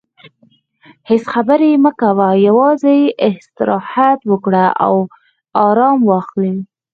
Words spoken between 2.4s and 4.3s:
یوازې استراحت